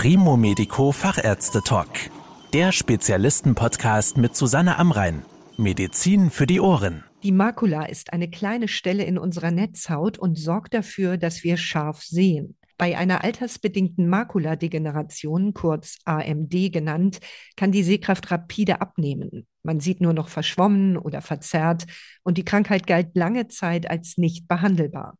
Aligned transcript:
Primo 0.00 0.36
Medico 0.36 0.92
Fachärzte 0.92 1.60
Talk. 1.60 1.88
Der 2.52 2.70
Spezialisten-Podcast 2.70 4.16
mit 4.16 4.36
Susanne 4.36 4.78
Amrein. 4.78 5.24
Medizin 5.56 6.30
für 6.30 6.46
die 6.46 6.60
Ohren. 6.60 7.02
Die 7.24 7.32
Makula 7.32 7.84
ist 7.86 8.12
eine 8.12 8.30
kleine 8.30 8.68
Stelle 8.68 9.02
in 9.02 9.18
unserer 9.18 9.50
Netzhaut 9.50 10.16
und 10.16 10.38
sorgt 10.38 10.74
dafür, 10.74 11.16
dass 11.16 11.42
wir 11.42 11.56
scharf 11.56 12.04
sehen. 12.04 12.56
Bei 12.76 12.96
einer 12.96 13.24
altersbedingten 13.24 14.08
Makuladegeneration, 14.08 15.52
kurz 15.52 15.98
AMD 16.04 16.72
genannt, 16.72 17.18
kann 17.56 17.72
die 17.72 17.82
Sehkraft 17.82 18.30
rapide 18.30 18.80
abnehmen. 18.80 19.48
Man 19.64 19.80
sieht 19.80 20.00
nur 20.00 20.12
noch 20.12 20.28
verschwommen 20.28 20.96
oder 20.96 21.22
verzerrt 21.22 21.86
und 22.22 22.38
die 22.38 22.44
Krankheit 22.44 22.86
galt 22.86 23.16
lange 23.16 23.48
Zeit 23.48 23.90
als 23.90 24.16
nicht 24.16 24.46
behandelbar. 24.46 25.18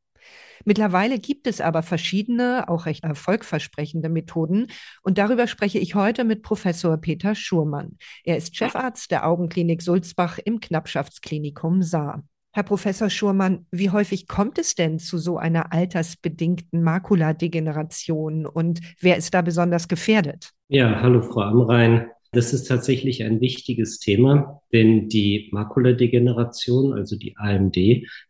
Mittlerweile 0.65 1.19
gibt 1.19 1.47
es 1.47 1.61
aber 1.61 1.83
verschiedene, 1.83 2.69
auch 2.69 2.87
recht 2.87 3.05
erfolgversprechende 3.05 4.09
Methoden. 4.09 4.67
Und 5.03 5.19
darüber 5.19 5.47
spreche 5.47 5.79
ich 5.79 5.95
heute 5.95 6.25
mit 6.25 6.43
Professor 6.43 6.97
Peter 6.97 7.35
Schurmann. 7.35 7.99
Er 8.25 8.37
ist 8.37 8.57
Chefarzt 8.57 9.11
der 9.11 9.27
Augenklinik 9.27 9.83
Sulzbach 9.83 10.39
im 10.45 10.61
Knappschaftsklinikum 10.61 11.83
Saar. 11.83 12.25
Herr 12.53 12.63
Professor 12.63 13.11
Schurmann, 13.11 13.67
wie 13.71 13.91
häufig 13.91 14.27
kommt 14.27 14.59
es 14.59 14.75
denn 14.75 14.99
zu 14.99 15.19
so 15.19 15.37
einer 15.37 15.73
altersbedingten 15.73 16.83
Makuladegeneration 16.83 18.47
und 18.47 18.81
wer 19.01 19.17
ist 19.17 19.35
da 19.35 19.43
besonders 19.43 19.87
gefährdet? 19.87 20.53
Ja, 20.69 21.01
hallo 21.01 21.21
Frau 21.21 21.43
Amrein. 21.43 22.11
Das 22.33 22.53
ist 22.53 22.65
tatsächlich 22.69 23.25
ein 23.25 23.41
wichtiges 23.41 24.01
Thema, 24.01 24.61
denn 24.73 25.09
die 25.09 25.49
Makuladegeneration, 25.51 26.93
also 26.93 27.17
die 27.17 27.35
AMD, 27.37 27.77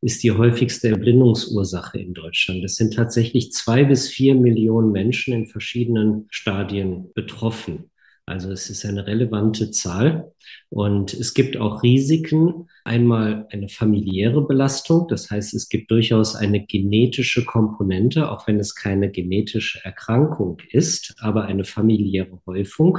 ist 0.01 0.23
die 0.23 0.31
häufigste 0.31 0.89
Erblindungsursache 0.91 1.99
in 1.99 2.15
Deutschland. 2.15 2.65
Es 2.65 2.77
sind 2.77 2.95
tatsächlich 2.95 3.51
zwei 3.53 3.83
bis 3.85 4.09
vier 4.09 4.37
Millionen 4.37 4.93
Menschen 4.93 5.35
in 5.35 5.47
verschiedenen 5.47 6.27
Stadien 6.31 7.11
betroffen. 7.15 7.91
Also 8.29 8.53
es 8.53 8.69
ist 8.69 8.85
eine 8.85 9.07
relevante 9.07 9.71
Zahl. 9.71 10.33
Und 10.69 11.15
es 11.15 11.33
gibt 11.33 11.57
auch 11.57 11.83
Risiken. 11.83 12.69
Einmal 12.85 13.47
eine 13.51 13.69
familiäre 13.69 14.47
Belastung. 14.47 15.09
Das 15.09 15.31
heißt, 15.31 15.55
es 15.55 15.71
gibt 15.71 15.91
durchaus 15.91 16.37
eine 16.37 16.65
genetische 16.65 17.45
Komponente, 17.47 18.31
auch 18.31 18.47
wenn 18.47 18.61
es 18.61 18.75
keine 18.75 19.11
genetische 19.11 19.83
Erkrankung 19.83 20.59
ist, 20.71 21.15
aber 21.19 21.47
eine 21.47 21.65
familiäre 21.65 22.39
Häufung. 22.47 22.99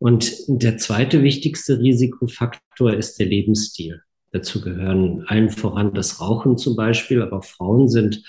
Und 0.00 0.32
der 0.48 0.78
zweite 0.78 1.22
wichtigste 1.22 1.78
Risikofaktor 1.78 2.94
ist 2.94 3.18
der 3.18 3.26
Lebensstil. 3.26 4.00
Dazu 4.32 4.62
gehören 4.62 5.24
allen 5.26 5.50
voran 5.50 5.92
das 5.92 6.20
Rauchen 6.20 6.56
zum 6.56 6.74
Beispiel, 6.74 7.20
aber 7.20 7.42
Frauen 7.42 7.86
sind 7.86 8.22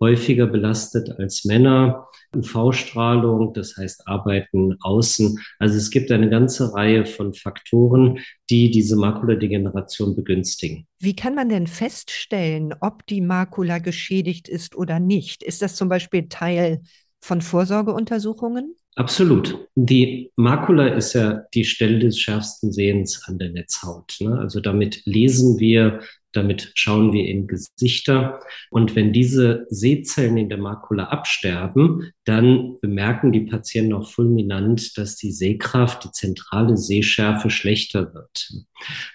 häufiger 0.00 0.46
belastet 0.46 1.10
als 1.18 1.44
Männer. 1.44 2.08
UV-Strahlung, 2.34 3.52
das 3.52 3.76
heißt 3.76 4.06
Arbeiten 4.06 4.76
außen. 4.80 5.38
Also 5.58 5.76
es 5.76 5.90
gibt 5.90 6.10
eine 6.12 6.28
ganze 6.28 6.74
Reihe 6.74 7.06
von 7.06 7.34
Faktoren, 7.34 8.20
die 8.50 8.70
diese 8.70 8.96
Makuladegeneration 8.96 10.14
begünstigen. 10.14 10.86
Wie 10.98 11.16
kann 11.16 11.34
man 11.34 11.48
denn 11.48 11.66
feststellen, 11.66 12.74
ob 12.80 13.06
die 13.06 13.22
Makula 13.22 13.78
geschädigt 13.78 14.48
ist 14.48 14.76
oder 14.76 15.00
nicht? 15.00 15.42
Ist 15.42 15.62
das 15.62 15.74
zum 15.74 15.88
Beispiel 15.88 16.28
Teil 16.28 16.82
von 17.20 17.40
Vorsorgeuntersuchungen? 17.40 18.74
Absolut. 18.98 19.68
Die 19.76 20.32
Makula 20.34 20.88
ist 20.88 21.12
ja 21.12 21.44
die 21.54 21.64
Stelle 21.64 22.00
des 22.00 22.18
schärfsten 22.18 22.72
Sehens 22.72 23.22
an 23.26 23.38
der 23.38 23.50
Netzhaut. 23.50 24.16
Ne? 24.18 24.36
Also 24.36 24.58
damit 24.58 25.02
lesen 25.04 25.60
wir, 25.60 26.00
damit 26.32 26.72
schauen 26.74 27.12
wir 27.12 27.24
in 27.28 27.46
Gesichter. 27.46 28.40
Und 28.70 28.96
wenn 28.96 29.12
diese 29.12 29.66
Sehzellen 29.70 30.36
in 30.36 30.48
der 30.48 30.58
Makula 30.58 31.04
absterben, 31.04 32.12
dann 32.24 32.76
bemerken 32.80 33.30
die 33.30 33.42
Patienten 33.42 33.92
auch 33.92 34.10
fulminant, 34.10 34.98
dass 34.98 35.14
die 35.14 35.30
Sehkraft, 35.30 36.02
die 36.02 36.10
zentrale 36.10 36.76
Sehschärfe 36.76 37.50
schlechter 37.50 38.12
wird. 38.14 38.52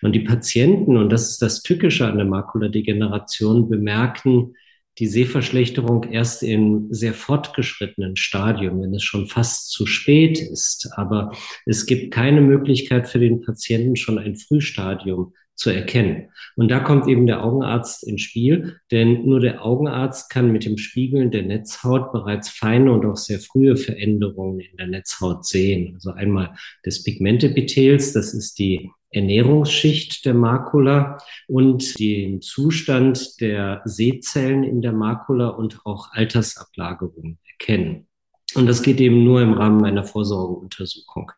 Und 0.02 0.14
die 0.14 0.22
Patienten, 0.22 0.95
und 0.95 1.10
das 1.10 1.30
ist 1.30 1.42
das 1.42 1.61
Tückische 1.61 2.08
an 2.08 2.16
der 2.16 2.26
Makuladegeneration, 2.26 3.70
bemerken, 3.70 4.54
die 4.99 5.08
Sehverschlechterung 5.08 6.04
erst 6.04 6.43
im 6.43 6.87
sehr 6.92 7.14
fortgeschrittenen 7.14 8.15
Stadium, 8.15 8.81
wenn 8.81 8.93
es 8.93 9.04
schon 9.04 9.27
fast 9.27 9.71
zu 9.71 9.86
spät 9.86 10.39
ist. 10.39 10.89
Aber 10.95 11.31
es 11.65 11.86
gibt 11.86 12.14
keine 12.14 12.42
Möglichkeit 12.42 13.08
für 13.08 13.20
den 13.20 13.42
Patienten 13.42 13.95
schon 13.95 14.20
ein 14.20 14.36
Frühstadium 14.36 15.33
zu 15.55 15.70
erkennen. 15.70 16.30
Und 16.55 16.70
da 16.70 16.80
kommt 16.80 17.08
eben 17.08 17.27
der 17.27 17.43
Augenarzt 17.43 18.03
ins 18.03 18.21
Spiel, 18.21 18.80
denn 18.92 19.26
nur 19.26 19.39
der 19.39 19.64
Augenarzt 19.64 20.30
kann 20.30 20.52
mit 20.52 20.65
dem 20.65 20.77
Spiegeln 20.77 21.32
der 21.32 21.43
Netzhaut 21.43 22.11
bereits 22.11 22.49
feine 22.49 22.92
und 22.92 23.05
auch 23.05 23.17
sehr 23.17 23.39
frühe 23.39 23.77
Veränderungen 23.77 24.59
in 24.59 24.77
der 24.77 24.87
Netzhaut 24.87 25.45
sehen. 25.45 25.93
Also 25.93 26.11
einmal 26.11 26.55
des 26.86 27.03
Pigmentepithels, 27.03 28.14
das 28.14 28.33
ist 28.33 28.58
die 28.58 28.89
Ernährungsschicht 29.14 30.26
der 30.26 30.34
Makula 30.34 31.18
und 31.48 32.00
den 32.00 32.42
Zustand 32.42 33.40
der 33.42 33.82
Sehzellen 33.86 34.64
in 34.64 34.82
der 34.82 34.94
Makula 34.94 35.50
und 35.50 35.86
auch 35.86 36.12
Altersablagerungen 36.12 37.40
erkennen. 37.48 38.08
Und 38.56 38.68
das 38.68 38.82
geht 38.82 39.00
eben 39.00 39.24
nur 39.24 39.42
im 39.42 39.54
Rahmen 39.54 39.86
einer 39.86 40.04
Vorsorgeuntersuchung. 40.04 41.32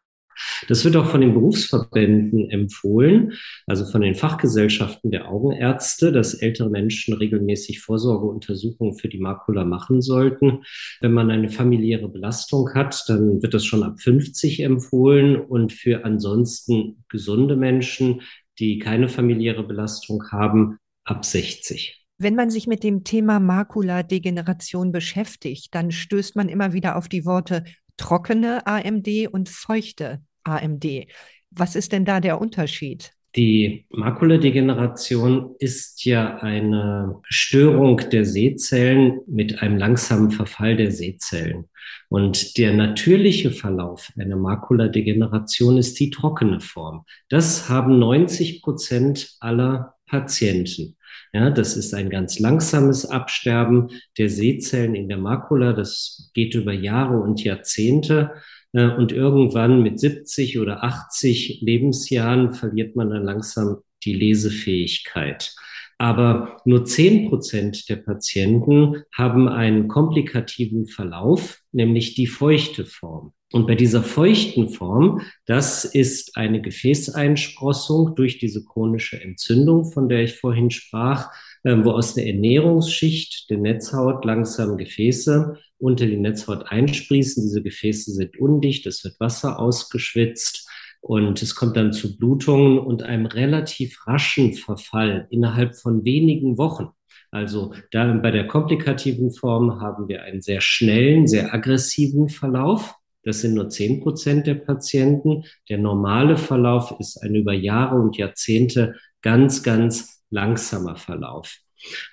Das 0.68 0.84
wird 0.84 0.96
auch 0.96 1.07
von 1.07 1.22
den 1.22 1.34
Berufsverbänden 1.34 2.50
empfohlen, 2.50 3.34
also 3.68 3.85
von 3.85 4.01
den 4.01 4.16
Fachgesellschaften 4.16 5.12
der 5.12 5.29
Augenärzte, 5.29 6.12
dass 6.12 6.34
ältere 6.34 6.69
Menschen 6.69 7.13
regelmäßig 7.13 7.81
Vorsorgeuntersuchungen 7.81 8.97
für 8.97 9.09
die 9.09 9.19
Makula 9.19 9.66
machen 9.66 10.01
sollten. 10.01 10.63
Wenn 11.01 11.13
man 11.13 11.31
eine 11.31 11.50
familiäre 11.50 12.09
Belastung 12.09 12.74
hat, 12.74 13.03
dann 13.07 13.41
wird 13.41 13.53
das 13.53 13.66
schon 13.66 13.84
ab 13.84 14.00
50 14.00 14.62
empfohlen 14.62 15.35
und 15.38 15.74
für 15.74 16.06
ansonsten 16.06 17.03
gesunde 17.09 17.56
Menschen, 17.56 18.22
die 18.59 18.79
keine 18.79 19.09
familiäre 19.09 19.63
Belastung 19.63 20.24
haben, 20.31 20.78
ab 21.03 21.25
60. 21.25 22.06
Wenn 22.18 22.35
man 22.35 22.50
sich 22.50 22.66
mit 22.66 22.84
dem 22.84 23.03
Thema 23.03 23.40
Makuladegeneration 23.40 24.94
beschäftigt, 24.94 25.75
dann 25.75 25.91
stößt 25.91 26.38
man 26.38 26.47
immer 26.47 26.72
wieder 26.72 26.95
auf 26.95 27.09
die 27.09 27.25
Worte 27.25 27.66
trockene 27.97 28.66
AMD 28.66 29.28
und 29.31 29.50
feuchte 29.50 30.22
AMD. 30.45 31.07
Was 31.51 31.75
ist 31.75 31.91
denn 31.91 32.06
da 32.06 32.19
der 32.19 32.39
Unterschied? 32.39 33.11
Die 33.35 33.85
Makuladegeneration 33.89 35.56
ist 35.59 36.06
ja 36.06 36.38
eine 36.38 37.19
Störung 37.28 37.97
der 38.09 38.23
Sehzellen 38.23 39.19
mit 39.28 39.61
einem 39.61 39.78
langsamen 39.78 40.31
Verfall 40.31 40.78
der 40.78 40.91
Sehzellen. 40.91 41.66
Und 42.07 42.57
der 42.57 42.73
natürliche 42.73 43.51
Verlauf 43.51 44.11
einer 44.17 44.38
Makuladegeneration 44.38 45.78
ist 45.78 46.00
die 46.00 46.11
trockene 46.11 46.62
Form. 46.62 47.03
Das 47.27 47.67
haben 47.67 48.00
90 48.00 48.62
Prozent 48.62 49.35
aller 49.41 49.95
Patienten. 50.07 50.95
Ja, 51.33 51.50
das 51.50 51.75
ist 51.75 51.94
ein 51.94 52.09
ganz 52.09 52.39
langsames 52.39 53.06
Absterben 53.06 53.89
der 54.17 54.29
Sehzellen 54.29 54.95
in 54.95 55.09
der 55.09 55.17
Makula. 55.17 55.73
Das 55.73 56.31
geht 56.33 56.56
über 56.56 56.72
Jahre 56.72 57.19
und 57.19 57.44
Jahrzehnte. 57.44 58.31
Äh, 58.75 58.90
und 58.90 59.12
irgendwann 59.12 59.81
mit 59.81 60.00
70 60.00 60.59
oder 60.59 60.84
80 60.84 61.62
Lebensjahren 61.62 62.53
verliert 62.53 62.96
man 62.96 63.09
dann 63.09 63.24
langsam 63.24 63.78
die 64.03 64.13
Lesefähigkeit. 64.13 65.56
Aber 65.97 66.62
nur 66.66 66.84
10 66.84 67.30
Prozent 67.30 67.88
der 67.88 67.96
Patienten 67.96 69.03
haben 69.13 69.47
einen 69.47 69.88
komplikativen 69.88 70.88
Verlauf, 70.88 71.62
nämlich 71.72 72.16
die 72.16 72.28
feuchte 72.28 72.86
Form. 72.86 73.31
Und 73.53 73.68
bei 73.68 73.75
dieser 73.75 74.03
feuchten 74.03 74.68
Form, 74.68 75.22
das 75.46 75.86
ist 75.86 76.36
eine 76.36 76.62
Gefäßeinsprossung 76.62 78.16
durch 78.16 78.40
diese 78.40 78.66
chronische 78.66 79.22
Entzündung, 79.22 79.90
von 79.94 80.09
der 80.09 80.24
ich 80.24 80.36
vorhin 80.36 80.69
sprach, 80.72 81.31
wo 81.65 81.91
aus 81.91 82.13
der 82.13 82.27
Ernährungsschicht 82.27 83.49
der 83.49 83.57
Netzhaut 83.57 84.23
langsam 84.23 84.77
Gefäße 84.77 85.57
unter 85.79 86.05
die 86.05 86.17
Netzhaut 86.17 86.65
einsprießen. 86.67 87.43
Diese 87.43 87.63
Gefäße 87.63 88.12
sind 88.12 88.38
undicht, 88.39 88.85
es 88.85 89.03
wird 89.03 89.19
Wasser 89.19 89.59
ausgeschwitzt 89.59 90.69
und 91.01 91.41
es 91.41 91.56
kommt 91.56 91.75
dann 91.75 91.91
zu 91.91 92.17
Blutungen 92.17 92.79
und 92.79 93.03
einem 93.03 93.25
relativ 93.25 94.06
raschen 94.07 94.53
Verfall 94.53 95.27
innerhalb 95.31 95.75
von 95.75 96.06
wenigen 96.06 96.57
Wochen. 96.57 96.89
Also 97.31 97.73
da 97.91 98.13
bei 98.13 98.31
der 98.31 98.47
komplikativen 98.47 99.31
Form 99.31 99.81
haben 99.81 100.07
wir 100.07 100.23
einen 100.23 100.41
sehr 100.41 100.61
schnellen, 100.61 101.27
sehr 101.27 101.53
aggressiven 101.53 102.29
Verlauf. 102.29 102.95
Das 103.23 103.41
sind 103.41 103.56
nur 103.56 103.69
zehn 103.69 104.01
Prozent 104.01 104.47
der 104.47 104.56
Patienten. 104.56 105.44
Der 105.68 105.79
normale 105.79 106.38
Verlauf 106.38 106.95
ist 107.00 107.21
ein 107.23 107.35
über 107.35 107.53
Jahre 107.53 108.00
und 108.00 108.18
Jahrzehnte 108.18 108.95
ganz, 109.21 109.63
ganz 109.63 110.14
langsamer 110.35 110.97
Verlauf. 110.97 111.57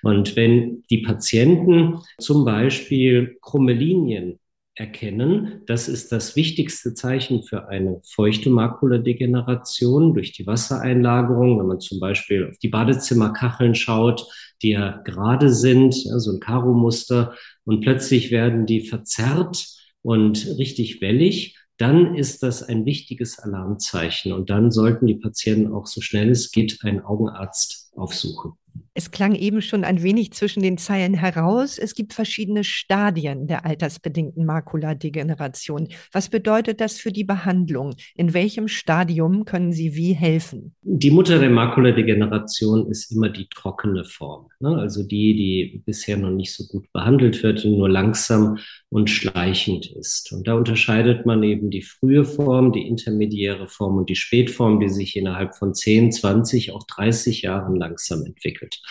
Und 0.01 0.35
wenn 0.35 0.83
die 0.89 0.99
Patienten 0.99 1.99
zum 2.19 2.45
Beispiel 2.45 3.37
krumme 3.41 3.73
Linien 3.73 4.39
erkennen, 4.75 5.61
das 5.67 5.87
ist 5.87 6.11
das 6.11 6.35
wichtigste 6.35 6.95
Zeichen 6.95 7.43
für 7.43 7.67
eine 7.67 8.01
feuchte 8.03 8.49
Makuladegeneration 8.49 10.15
durch 10.15 10.31
die 10.31 10.47
Wassereinlagerung. 10.47 11.59
Wenn 11.59 11.67
man 11.67 11.79
zum 11.79 11.99
Beispiel 11.99 12.49
auf 12.49 12.57
die 12.57 12.69
Badezimmerkacheln 12.69 13.75
schaut, 13.75 14.25
die 14.63 14.71
ja 14.71 15.01
gerade 15.03 15.53
sind, 15.53 16.03
ja, 16.05 16.17
so 16.17 16.31
ein 16.31 16.39
Karo-Muster, 16.39 17.35
und 17.65 17.81
plötzlich 17.81 18.31
werden 18.31 18.65
die 18.65 18.81
verzerrt 18.81 19.67
und 20.01 20.47
richtig 20.57 21.01
wellig, 21.01 21.57
dann 21.77 22.15
ist 22.15 22.43
das 22.43 22.63
ein 22.63 22.85
wichtiges 22.85 23.39
Alarmzeichen. 23.39 24.31
Und 24.31 24.49
dann 24.49 24.71
sollten 24.71 25.07
die 25.07 25.15
Patienten 25.15 25.73
auch 25.73 25.85
so 25.85 26.01
schnell 26.01 26.29
es 26.29 26.51
geht 26.51 26.79
einen 26.83 27.01
Augenarzt 27.01 27.82
aufsuchen. 27.95 28.53
Es 28.95 29.09
klang 29.09 29.33
eben 29.33 29.63
schon 29.63 29.83
ein 29.83 30.03
wenig 30.03 30.33
zwischen 30.33 30.61
den 30.61 30.77
Zeilen 30.77 31.15
heraus. 31.15 31.79
Es 31.79 31.95
gibt 31.95 32.13
verschiedene 32.13 32.63
Stadien 32.63 33.47
der 33.47 33.65
altersbedingten 33.65 34.45
Makuladegeneration. 34.45 35.87
Was 36.11 36.29
bedeutet 36.29 36.79
das 36.79 36.99
für 36.99 37.11
die 37.11 37.23
Behandlung? 37.23 37.95
In 38.15 38.35
welchem 38.35 38.67
Stadium 38.67 39.45
können 39.45 39.73
Sie 39.73 39.95
wie 39.95 40.13
helfen? 40.13 40.75
Die 40.83 41.09
Mutter 41.09 41.39
der 41.39 41.49
Makuladegeneration 41.49 42.87
ist 42.87 43.11
immer 43.11 43.29
die 43.29 43.47
trockene 43.47 44.05
Form. 44.05 44.49
Ne? 44.59 44.77
Also 44.77 45.01
die, 45.01 45.33
die 45.33 45.81
bisher 45.83 46.17
noch 46.17 46.29
nicht 46.29 46.53
so 46.53 46.65
gut 46.67 46.91
behandelt 46.93 47.41
wird, 47.41 47.65
nur 47.65 47.89
langsam 47.89 48.59
und 48.89 49.09
schleichend 49.09 49.87
ist. 49.87 50.31
Und 50.33 50.47
da 50.47 50.53
unterscheidet 50.53 51.25
man 51.25 51.41
eben 51.41 51.71
die 51.71 51.81
frühe 51.81 52.23
Form, 52.25 52.71
die 52.71 52.87
intermediäre 52.87 53.67
Form 53.67 53.97
und 53.97 54.07
die 54.07 54.15
Spätform, 54.15 54.79
die 54.79 54.89
sich 54.89 55.15
innerhalb 55.15 55.55
von 55.55 55.73
10, 55.73 56.11
20, 56.11 56.73
auch 56.73 56.83
30 56.83 57.41
Jahren 57.41 57.75
langsam 57.75 58.23
entwickelt. 58.23 58.82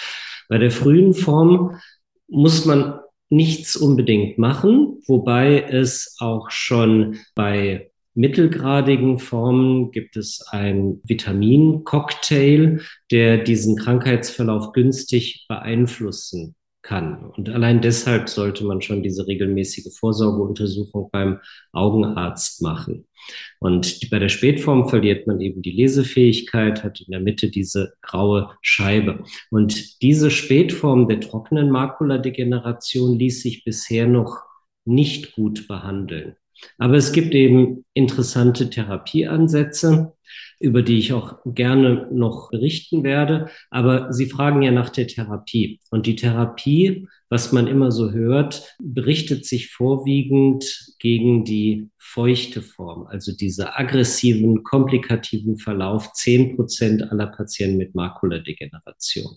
Bei 0.48 0.58
der 0.58 0.70
frühen 0.70 1.14
Form 1.14 1.80
muss 2.28 2.64
man 2.64 3.00
nichts 3.30 3.76
unbedingt 3.76 4.38
machen, 4.38 5.02
wobei 5.06 5.62
es 5.62 6.16
auch 6.18 6.50
schon 6.50 7.18
bei 7.34 7.90
mittelgradigen 8.14 9.18
Formen 9.18 9.90
gibt 9.90 10.16
es 10.16 10.46
ein 10.50 11.00
Vitamincocktail, 11.04 12.82
der 13.10 13.38
diesen 13.38 13.76
Krankheitsverlauf 13.76 14.72
günstig 14.72 15.46
beeinflussen 15.48 16.54
kann. 16.82 17.24
Und 17.36 17.48
allein 17.48 17.80
deshalb 17.80 18.28
sollte 18.28 18.64
man 18.64 18.82
schon 18.82 19.02
diese 19.02 19.26
regelmäßige 19.26 19.96
Vorsorgeuntersuchung 19.98 21.10
beim 21.10 21.38
Augenarzt 21.72 22.60
machen. 22.62 23.06
Und 23.60 24.10
bei 24.10 24.18
der 24.18 24.28
Spätform 24.28 24.88
verliert 24.88 25.26
man 25.26 25.40
eben 25.40 25.62
die 25.62 25.70
Lesefähigkeit, 25.70 26.82
hat 26.82 27.00
in 27.00 27.12
der 27.12 27.20
Mitte 27.20 27.50
diese 27.50 27.94
graue 28.02 28.50
Scheibe. 28.60 29.24
Und 29.50 30.02
diese 30.02 30.30
Spätform 30.30 31.08
der 31.08 31.20
trockenen 31.20 31.70
Makuladegeneration 31.70 33.18
ließ 33.18 33.42
sich 33.42 33.64
bisher 33.64 34.06
noch 34.06 34.38
nicht 34.84 35.32
gut 35.36 35.68
behandeln. 35.68 36.34
Aber 36.78 36.94
es 36.94 37.12
gibt 37.12 37.34
eben 37.34 37.84
interessante 37.94 38.70
Therapieansätze, 38.70 40.12
über 40.62 40.82
die 40.82 40.98
ich 40.98 41.12
auch 41.12 41.38
gerne 41.44 42.08
noch 42.12 42.50
berichten 42.50 43.02
werde. 43.04 43.48
Aber 43.70 44.12
Sie 44.12 44.26
fragen 44.26 44.62
ja 44.62 44.70
nach 44.70 44.90
der 44.90 45.08
Therapie. 45.08 45.80
Und 45.90 46.06
die 46.06 46.16
Therapie, 46.16 47.08
was 47.32 47.50
man 47.50 47.66
immer 47.66 47.90
so 47.90 48.12
hört, 48.12 48.76
berichtet 48.78 49.46
sich 49.46 49.70
vorwiegend 49.70 50.92
gegen 50.98 51.46
die 51.46 51.88
feuchte 51.96 52.60
Form, 52.60 53.06
also 53.06 53.34
diese 53.34 53.74
aggressiven, 53.78 54.64
komplikativen 54.64 55.56
Verlauf, 55.56 56.12
zehn 56.12 56.54
Prozent 56.54 57.10
aller 57.10 57.28
Patienten 57.28 57.78
mit 57.78 57.94
Makuladegeneration. 57.94 59.36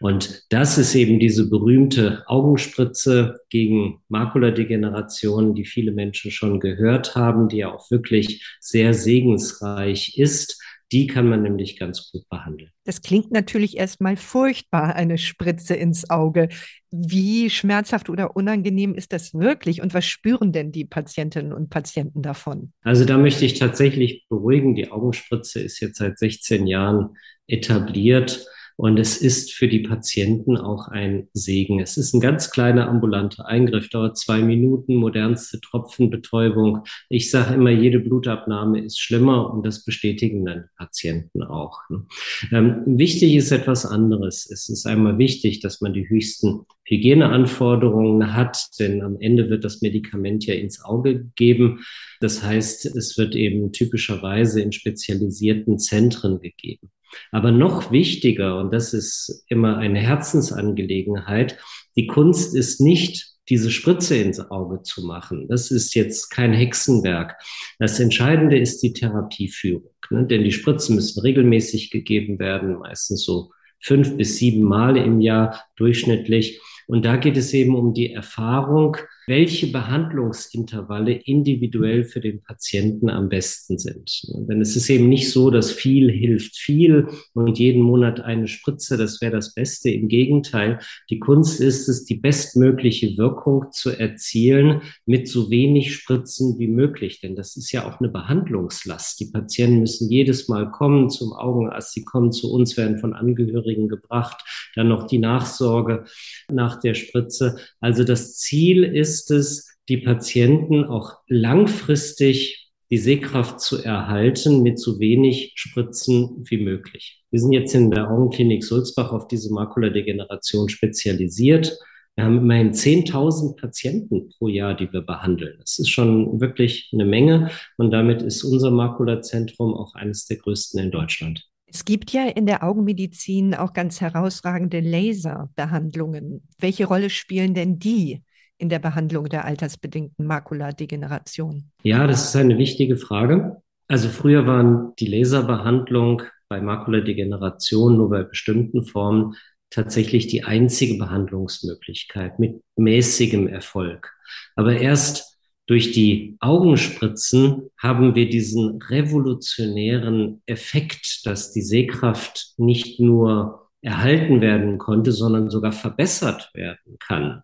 Und 0.00 0.44
das 0.50 0.76
ist 0.76 0.94
eben 0.94 1.18
diese 1.18 1.48
berühmte 1.48 2.24
Augenspritze 2.26 3.40
gegen 3.48 4.02
Makuladegeneration, 4.08 5.54
die 5.54 5.64
viele 5.64 5.92
Menschen 5.92 6.30
schon 6.30 6.60
gehört 6.60 7.14
haben, 7.14 7.48
die 7.48 7.56
ja 7.56 7.72
auch 7.72 7.90
wirklich 7.90 8.44
sehr 8.60 8.92
segensreich 8.92 10.18
ist 10.18 10.60
die 10.92 11.06
kann 11.06 11.28
man 11.28 11.42
nämlich 11.42 11.78
ganz 11.78 12.10
gut 12.10 12.28
behandeln. 12.28 12.70
Das 12.84 13.02
klingt 13.02 13.30
natürlich 13.30 13.76
erstmal 13.76 14.16
furchtbar, 14.16 14.96
eine 14.96 15.18
Spritze 15.18 15.74
ins 15.74 16.10
Auge. 16.10 16.48
Wie 16.90 17.50
schmerzhaft 17.50 18.10
oder 18.10 18.36
unangenehm 18.36 18.94
ist 18.94 19.12
das 19.12 19.34
wirklich 19.34 19.82
und 19.82 19.94
was 19.94 20.04
spüren 20.06 20.52
denn 20.52 20.72
die 20.72 20.84
Patientinnen 20.84 21.52
und 21.52 21.70
Patienten 21.70 22.22
davon? 22.22 22.72
Also 22.82 23.04
da 23.04 23.18
möchte 23.18 23.44
ich 23.44 23.58
tatsächlich 23.58 24.26
beruhigen. 24.28 24.74
Die 24.74 24.90
Augenspritze 24.90 25.60
ist 25.60 25.80
jetzt 25.80 25.98
seit 25.98 26.18
16 26.18 26.66
Jahren 26.66 27.16
etabliert. 27.46 28.46
Und 28.80 28.98
es 28.98 29.18
ist 29.18 29.52
für 29.52 29.68
die 29.68 29.80
Patienten 29.80 30.56
auch 30.56 30.88
ein 30.88 31.28
Segen. 31.34 31.80
Es 31.80 31.98
ist 31.98 32.14
ein 32.14 32.20
ganz 32.20 32.50
kleiner 32.50 32.88
ambulanter 32.88 33.44
Eingriff, 33.44 33.90
dauert 33.90 34.16
zwei 34.16 34.40
Minuten, 34.40 34.94
modernste 34.94 35.60
Tropfenbetäubung. 35.60 36.84
Ich 37.10 37.30
sage 37.30 37.56
immer, 37.56 37.68
jede 37.68 37.98
Blutabnahme 38.00 38.82
ist 38.82 38.98
schlimmer 38.98 39.52
und 39.52 39.66
das 39.66 39.84
bestätigen 39.84 40.46
dann 40.46 40.64
Patienten 40.78 41.42
auch. 41.42 41.78
Ne? 41.90 42.06
Ähm, 42.52 42.82
wichtig 42.86 43.34
ist 43.34 43.50
etwas 43.50 43.84
anderes. 43.84 44.50
Es 44.50 44.70
ist 44.70 44.86
einmal 44.86 45.18
wichtig, 45.18 45.60
dass 45.60 45.82
man 45.82 45.92
die 45.92 46.08
höchsten 46.08 46.60
Hygieneanforderungen 46.86 48.34
hat, 48.34 48.66
denn 48.78 49.02
am 49.02 49.20
Ende 49.20 49.50
wird 49.50 49.62
das 49.66 49.82
Medikament 49.82 50.46
ja 50.46 50.54
ins 50.54 50.82
Auge 50.82 51.18
gegeben. 51.18 51.80
Das 52.20 52.42
heißt, 52.42 52.86
es 52.96 53.18
wird 53.18 53.34
eben 53.34 53.72
typischerweise 53.72 54.62
in 54.62 54.72
spezialisierten 54.72 55.78
Zentren 55.78 56.40
gegeben. 56.40 56.90
Aber 57.32 57.52
noch 57.52 57.92
wichtiger, 57.92 58.58
und 58.58 58.72
das 58.72 58.92
ist 58.92 59.44
immer 59.48 59.78
eine 59.78 59.98
Herzensangelegenheit, 60.00 61.58
die 61.96 62.06
Kunst 62.06 62.54
ist 62.54 62.80
nicht, 62.80 63.30
diese 63.48 63.70
Spritze 63.70 64.16
ins 64.16 64.38
Auge 64.38 64.82
zu 64.82 65.04
machen. 65.04 65.48
Das 65.48 65.70
ist 65.70 65.94
jetzt 65.94 66.30
kein 66.30 66.52
Hexenwerk. 66.52 67.36
Das 67.78 67.98
Entscheidende 67.98 68.58
ist 68.58 68.80
die 68.82 68.92
Therapieführung. 68.92 69.90
Ne? 70.10 70.26
Denn 70.26 70.44
die 70.44 70.52
Spritzen 70.52 70.94
müssen 70.94 71.20
regelmäßig 71.20 71.90
gegeben 71.90 72.38
werden, 72.38 72.78
meistens 72.78 73.24
so 73.24 73.50
fünf 73.80 74.16
bis 74.16 74.36
sieben 74.36 74.62
Mal 74.62 74.96
im 74.96 75.20
Jahr 75.20 75.64
durchschnittlich. 75.76 76.60
Und 76.86 77.04
da 77.04 77.16
geht 77.16 77.36
es 77.36 77.52
eben 77.52 77.74
um 77.74 77.92
die 77.92 78.12
Erfahrung, 78.12 78.96
welche 79.30 79.68
Behandlungsintervalle 79.68 81.12
individuell 81.12 82.02
für 82.02 82.18
den 82.18 82.42
Patienten 82.42 83.08
am 83.08 83.28
besten 83.28 83.78
sind. 83.78 84.22
Denn 84.48 84.60
es 84.60 84.74
ist 84.74 84.90
eben 84.90 85.08
nicht 85.08 85.30
so, 85.30 85.50
dass 85.50 85.70
viel 85.70 86.10
hilft 86.10 86.56
viel 86.56 87.06
und 87.32 87.56
jeden 87.56 87.80
Monat 87.80 88.18
eine 88.20 88.48
Spritze, 88.48 88.96
das 88.96 89.20
wäre 89.20 89.30
das 89.30 89.54
Beste. 89.54 89.88
Im 89.90 90.08
Gegenteil, 90.08 90.80
die 91.10 91.20
Kunst 91.20 91.60
ist 91.60 91.88
es, 91.88 92.04
die 92.04 92.16
bestmögliche 92.16 93.16
Wirkung 93.18 93.66
zu 93.70 93.90
erzielen 93.90 94.82
mit 95.06 95.28
so 95.28 95.48
wenig 95.48 95.94
Spritzen 95.94 96.58
wie 96.58 96.66
möglich. 96.66 97.20
Denn 97.20 97.36
das 97.36 97.56
ist 97.56 97.70
ja 97.70 97.86
auch 97.86 98.00
eine 98.00 98.08
Behandlungslast. 98.08 99.20
Die 99.20 99.30
Patienten 99.30 99.78
müssen 99.78 100.10
jedes 100.10 100.48
Mal 100.48 100.72
kommen 100.72 101.08
zum 101.08 101.32
Augenarzt, 101.34 101.92
sie 101.92 102.04
kommen 102.04 102.32
zu 102.32 102.52
uns, 102.52 102.76
werden 102.76 102.98
von 102.98 103.14
Angehörigen 103.14 103.86
gebracht, 103.86 104.42
dann 104.74 104.88
noch 104.88 105.06
die 105.06 105.18
Nachsorge 105.18 106.04
nach 106.50 106.80
der 106.80 106.94
Spritze. 106.94 107.54
Also 107.78 108.02
das 108.02 108.36
Ziel 108.36 108.82
ist, 108.82 109.19
ist 109.20 109.30
es, 109.30 109.76
die 109.88 109.98
Patienten 109.98 110.84
auch 110.84 111.18
langfristig 111.28 112.70
die 112.90 112.98
Sehkraft 112.98 113.60
zu 113.60 113.82
erhalten 113.82 114.62
mit 114.62 114.78
so 114.80 114.98
wenig 114.98 115.52
Spritzen 115.54 116.44
wie 116.48 116.58
möglich. 116.58 117.22
Wir 117.30 117.40
sind 117.40 117.52
jetzt 117.52 117.74
in 117.74 117.90
der 117.90 118.10
Augenklinik 118.10 118.64
Sulzbach 118.64 119.12
auf 119.12 119.28
diese 119.28 119.52
Makuladegeneration 119.52 120.68
spezialisiert. 120.68 121.78
Wir 122.16 122.24
haben 122.24 122.38
immerhin 122.38 122.72
10.000 122.72 123.56
Patienten 123.56 124.28
pro 124.30 124.48
Jahr, 124.48 124.74
die 124.74 124.92
wir 124.92 125.02
behandeln. 125.02 125.56
Das 125.60 125.78
ist 125.78 125.88
schon 125.88 126.40
wirklich 126.40 126.90
eine 126.92 127.04
Menge 127.04 127.50
und 127.76 127.92
damit 127.92 128.22
ist 128.22 128.42
unser 128.42 128.72
Makulazentrum 128.72 129.74
auch 129.74 129.94
eines 129.94 130.26
der 130.26 130.38
größten 130.38 130.80
in 130.80 130.90
Deutschland. 130.90 131.46
Es 131.66 131.84
gibt 131.84 132.10
ja 132.10 132.26
in 132.26 132.46
der 132.46 132.64
Augenmedizin 132.64 133.54
auch 133.54 133.72
ganz 133.72 134.00
herausragende 134.00 134.80
Laserbehandlungen. 134.80 136.42
Welche 136.58 136.86
Rolle 136.86 137.10
spielen 137.10 137.54
denn 137.54 137.78
die 137.78 138.22
in 138.60 138.68
der 138.68 138.78
Behandlung 138.78 139.28
der 139.28 139.44
altersbedingten 139.44 140.26
Makuladegeneration? 140.26 141.70
Ja, 141.82 142.06
das 142.06 142.28
ist 142.28 142.36
eine 142.36 142.58
wichtige 142.58 142.96
Frage. 142.96 143.62
Also 143.88 144.08
früher 144.08 144.46
waren 144.46 144.92
die 144.98 145.06
Laserbehandlung 145.06 146.22
bei 146.48 146.60
Makuladegeneration 146.60 147.96
nur 147.96 148.10
bei 148.10 148.22
bestimmten 148.22 148.84
Formen 148.84 149.34
tatsächlich 149.70 150.26
die 150.26 150.44
einzige 150.44 150.98
Behandlungsmöglichkeit 150.98 152.38
mit 152.38 152.60
mäßigem 152.76 153.48
Erfolg. 153.48 154.12
Aber 154.56 154.76
erst 154.76 155.38
durch 155.66 155.92
die 155.92 156.36
Augenspritzen 156.40 157.70
haben 157.78 158.16
wir 158.16 158.28
diesen 158.28 158.82
revolutionären 158.82 160.42
Effekt, 160.46 161.24
dass 161.24 161.52
die 161.52 161.62
Sehkraft 161.62 162.54
nicht 162.56 162.98
nur 162.98 163.69
erhalten 163.82 164.42
werden 164.42 164.76
konnte, 164.76 165.10
sondern 165.10 165.48
sogar 165.48 165.72
verbessert 165.72 166.50
werden 166.52 166.98
kann. 166.98 167.42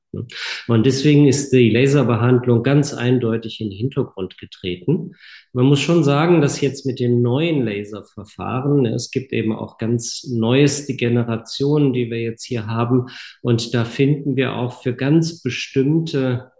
Und 0.68 0.84
deswegen 0.84 1.26
ist 1.26 1.50
die 1.50 1.70
Laserbehandlung 1.70 2.62
ganz 2.62 2.92
eindeutig 2.92 3.60
in 3.60 3.70
den 3.70 3.78
Hintergrund 3.78 4.36
getreten. 4.36 5.14
Man 5.54 5.64
muss 5.64 5.80
schon 5.80 6.04
sagen, 6.04 6.42
dass 6.42 6.60
jetzt 6.60 6.84
mit 6.84 7.00
den 7.00 7.22
neuen 7.22 7.64
Laserverfahren, 7.64 8.84
es 8.84 9.10
gibt 9.10 9.32
eben 9.32 9.54
auch 9.54 9.78
ganz 9.78 10.26
neueste 10.30 10.94
Generationen, 10.94 11.94
die 11.94 12.10
wir 12.10 12.20
jetzt 12.20 12.44
hier 12.44 12.66
haben, 12.66 13.06
und 13.40 13.72
da 13.72 13.84
finden 13.84 14.36
wir 14.36 14.54
auch 14.56 14.82
für 14.82 14.94
ganz 14.94 15.42
bestimmte 15.42 16.52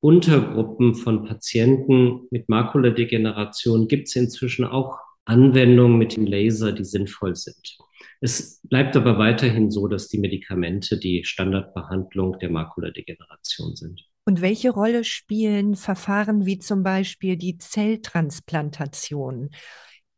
Untergruppen 0.00 0.96
von 0.96 1.24
Patienten 1.24 2.26
mit 2.30 2.48
Makuladegeneration 2.48 3.86
gibt 3.86 4.08
es 4.08 4.16
inzwischen 4.16 4.64
auch 4.64 4.98
Anwendungen 5.24 5.98
mit 5.98 6.16
dem 6.16 6.26
Laser, 6.26 6.72
die 6.72 6.84
sinnvoll 6.84 7.36
sind. 7.36 7.78
Es 8.20 8.60
bleibt 8.62 8.96
aber 8.96 9.18
weiterhin 9.18 9.70
so, 9.70 9.88
dass 9.88 10.08
die 10.08 10.18
Medikamente 10.18 10.98
die 10.98 11.24
Standardbehandlung 11.24 12.38
der 12.38 12.50
Makuladegeneration 12.50 13.76
sind. 13.76 14.02
Und 14.24 14.40
welche 14.40 14.70
Rolle 14.70 15.02
spielen 15.04 15.74
Verfahren 15.74 16.46
wie 16.46 16.58
zum 16.58 16.82
Beispiel 16.82 17.36
die 17.36 17.58
Zelltransplantation? 17.58 19.50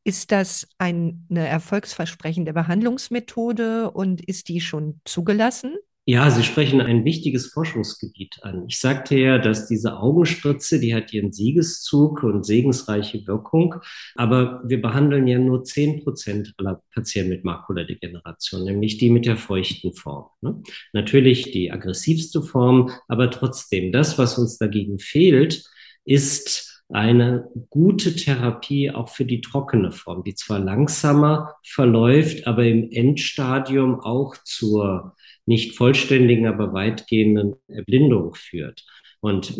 Ist 0.05 0.33
das 0.33 0.69
eine 0.77 1.17
erfolgsversprechende 1.31 2.53
Behandlungsmethode 2.53 3.91
und 3.91 4.23
ist 4.23 4.49
die 4.49 4.61
schon 4.61 5.01
zugelassen? 5.07 5.77
Ja, 6.07 6.31
Sie 6.31 6.43
sprechen 6.43 6.83
ein 6.83 7.07
wichtiges 7.07 7.47
Forschungsgebiet 7.47 8.41
an. 8.43 8.67
Ich 8.69 8.79
sagte 8.79 9.17
ja, 9.17 9.39
dass 9.39 9.69
diese 9.69 9.97
Augenspritze, 9.97 10.79
die 10.79 10.95
hat 10.95 11.15
ihren 11.15 11.33
Siegeszug 11.33 12.23
und 12.23 12.45
segensreiche 12.45 13.27
Wirkung, 13.27 13.77
aber 14.15 14.63
wir 14.67 14.83
behandeln 14.83 15.27
ja 15.27 15.39
nur 15.39 15.65
zehn 15.65 16.05
Prozent 16.05 16.53
aller 16.59 16.83
Patienten 16.93 17.31
mit 17.31 17.45
Makuladegeneration, 17.45 18.65
nämlich 18.65 18.99
die 18.99 19.09
mit 19.09 19.25
der 19.25 19.39
feuchten 19.39 19.95
Form. 19.95 20.27
Ne? 20.43 20.63
Natürlich 20.93 21.53
die 21.53 21.73
aggressivste 21.73 22.43
Form, 22.43 22.91
aber 23.09 23.31
trotzdem, 23.31 23.91
das, 23.91 24.19
was 24.19 24.37
uns 24.37 24.59
dagegen 24.59 24.99
fehlt, 24.99 25.65
ist 26.05 26.83
eine 26.91 27.49
gute 27.71 28.15
Therapie 28.15 28.91
auch 28.91 29.09
für 29.09 29.25
die 29.25 29.41
trockene 29.41 29.91
Form, 29.91 30.23
die 30.23 30.35
zwar 30.35 30.59
langsamer 30.59 31.55
verläuft, 31.65 32.47
aber 32.47 32.67
im 32.67 32.91
Endstadium 32.91 34.01
auch 34.01 34.37
zur 34.45 35.17
nicht 35.47 35.77
vollständigen, 35.77 36.47
aber 36.47 36.73
weitgehenden 36.73 37.55
Erblindung 37.69 38.35
führt. 38.35 38.85
Und 39.25 39.59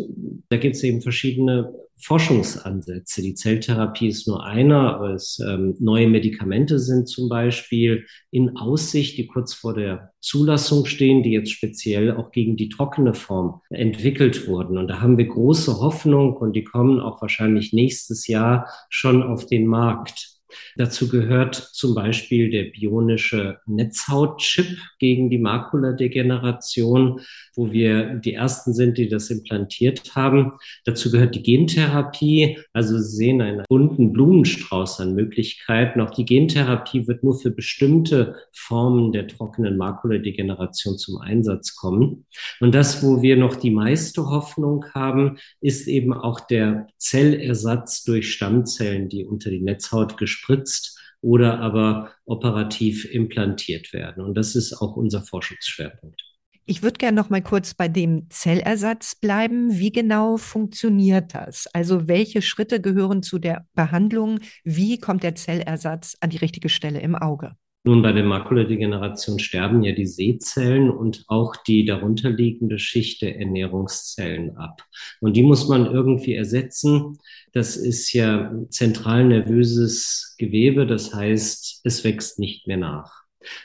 da 0.49 0.57
gibt 0.57 0.75
es 0.75 0.83
eben 0.83 1.01
verschiedene 1.01 1.73
Forschungsansätze. 1.99 3.23
Die 3.23 3.33
Zelltherapie 3.33 4.09
ist 4.09 4.27
nur 4.27 4.45
einer, 4.45 4.93
aber 4.93 5.15
es 5.15 5.39
ähm, 5.39 5.75
neue 5.79 6.07
Medikamente 6.07 6.77
sind 6.77 7.07
zum 7.07 7.29
Beispiel 7.29 8.05
in 8.29 8.57
Aussicht, 8.57 9.17
die 9.17 9.25
kurz 9.25 9.55
vor 9.55 9.73
der 9.73 10.11
Zulassung 10.19 10.85
stehen, 10.85 11.23
die 11.23 11.31
jetzt 11.31 11.49
speziell 11.51 12.15
auch 12.15 12.29
gegen 12.29 12.57
die 12.57 12.69
trockene 12.69 13.15
Form 13.15 13.61
entwickelt 13.71 14.47
wurden. 14.47 14.77
Und 14.77 14.87
da 14.87 15.01
haben 15.01 15.17
wir 15.17 15.25
große 15.25 15.79
Hoffnung 15.79 16.37
und 16.37 16.55
die 16.55 16.63
kommen 16.63 16.99
auch 16.99 17.21
wahrscheinlich 17.23 17.73
nächstes 17.73 18.27
Jahr 18.27 18.69
schon 18.89 19.23
auf 19.23 19.47
den 19.47 19.65
Markt. 19.65 20.34
Dazu 20.75 21.09
gehört 21.09 21.55
zum 21.55 21.95
Beispiel 21.95 22.49
der 22.49 22.65
bionische 22.65 23.59
Netzhautchip 23.65 24.77
gegen 24.99 25.29
die 25.29 25.37
Makuladegeneration, 25.37 27.21
wo 27.55 27.71
wir 27.71 28.15
die 28.15 28.33
ersten 28.33 28.73
sind, 28.73 28.97
die 28.97 29.09
das 29.09 29.29
implantiert 29.29 30.15
haben. 30.15 30.53
Dazu 30.85 31.11
gehört 31.11 31.35
die 31.35 31.43
Gentherapie. 31.43 32.57
Also 32.73 32.97
Sie 32.97 33.15
sehen 33.15 33.41
einen 33.41 33.63
bunten 33.67 34.11
Blumenstrauß 34.11 34.99
an 34.99 35.15
Möglichkeiten. 35.15 36.01
Auch 36.01 36.11
die 36.11 36.25
Gentherapie 36.25 37.07
wird 37.07 37.23
nur 37.23 37.39
für 37.39 37.51
bestimmte 37.51 38.35
Formen 38.51 39.11
der 39.11 39.27
trockenen 39.27 39.77
Makuladegeneration 39.77 40.97
zum 40.97 41.17
Einsatz 41.21 41.75
kommen. 41.75 42.25
Und 42.59 42.75
das, 42.75 43.03
wo 43.03 43.21
wir 43.21 43.37
noch 43.37 43.55
die 43.55 43.71
meiste 43.71 44.29
Hoffnung 44.29 44.85
haben, 44.93 45.37
ist 45.61 45.87
eben 45.87 46.13
auch 46.13 46.39
der 46.39 46.87
Zellersatz 46.97 48.03
durch 48.03 48.31
Stammzellen, 48.31 49.09
die 49.09 49.25
unter 49.25 49.49
die 49.49 49.61
Netzhaut 49.61 50.17
gespritzt 50.45 50.99
oder 51.21 51.59
aber 51.59 52.11
operativ 52.25 53.05
implantiert 53.05 53.93
werden. 53.93 54.23
Und 54.23 54.35
das 54.35 54.55
ist 54.55 54.73
auch 54.73 54.95
unser 54.95 55.21
Forschungsschwerpunkt. 55.21 56.21
Ich 56.67 56.81
würde 56.81 56.97
gerne 56.97 57.15
noch 57.15 57.29
mal 57.29 57.43
kurz 57.43 57.75
bei 57.75 57.87
dem 57.87 58.27
Zellersatz 58.29 59.15
bleiben. 59.15 59.77
Wie 59.77 59.91
genau 59.91 60.37
funktioniert 60.37 61.35
das? 61.35 61.67
Also 61.73 62.07
welche 62.07 62.41
Schritte 62.41 62.81
gehören 62.81 63.21
zu 63.21 63.37
der 63.37 63.67
Behandlung? 63.75 64.39
Wie 64.63 64.99
kommt 64.99 65.21
der 65.21 65.35
Zellersatz 65.35 66.17
an 66.21 66.31
die 66.31 66.37
richtige 66.37 66.69
Stelle 66.69 66.99
im 67.01 67.15
Auge? 67.15 67.55
Nun, 67.87 68.01
bei 68.01 68.13
der 68.13 68.23
Makuladegeneration 68.23 69.37
sterben 69.37 69.83
ja 69.83 69.91
die 69.91 70.07
Sehzellen 70.07 70.89
und 70.89 71.23
auch 71.27 71.55
die 71.55 71.85
darunterliegende 71.85 72.79
Schicht 72.79 73.21
der 73.21 73.39
Ernährungszellen 73.39 74.57
ab. 74.57 74.81
Und 75.21 75.37
die 75.37 75.43
muss 75.43 75.67
man 75.67 75.85
irgendwie 75.85 76.33
ersetzen. 76.33 77.19
Das 77.53 77.77
ist 77.77 78.11
ja 78.11 78.51
zentral 78.69 79.25
nervöses 79.25 80.33
Gewebe. 80.39 80.87
Das 80.87 81.13
heißt, 81.13 81.81
es 81.83 82.03
wächst 82.03 82.39
nicht 82.39 82.65
mehr 82.65 82.77
nach. 82.77 83.21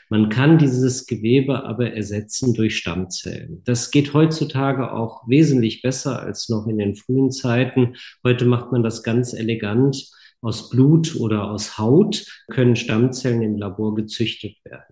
Man 0.07 0.29
kann 0.29 0.59
dieses 0.59 1.07
Gewebe 1.07 1.63
aber 1.63 1.91
ersetzen 1.93 2.53
durch 2.53 2.77
Stammzellen. 2.77 3.63
Das 3.65 3.89
geht 3.89 4.13
heutzutage 4.13 4.93
auch 4.93 5.27
wesentlich 5.27 5.81
besser 5.81 6.19
als 6.19 6.47
noch 6.47 6.67
in 6.67 6.77
den 6.77 6.95
frühen 6.95 7.31
Zeiten. 7.31 7.95
Heute 8.23 8.45
macht 8.45 8.71
man 8.71 8.83
das 8.83 9.01
ganz 9.01 9.33
elegant 9.33 10.11
aus 10.41 10.69
Blut 10.69 11.15
oder 11.19 11.51
aus 11.51 11.77
Haut 11.77 12.25
können 12.49 12.75
Stammzellen 12.75 13.41
im 13.41 13.57
Labor 13.57 13.95
gezüchtet 13.95 14.57
werden. 14.65 14.91